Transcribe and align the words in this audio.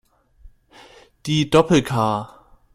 Die 1.27 1.51
Doppel-K. 1.51 2.33